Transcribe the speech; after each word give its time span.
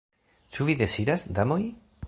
Ĉu 0.55 0.67
vi 0.69 0.77
deziras, 0.81 1.29
damoj? 1.41 1.63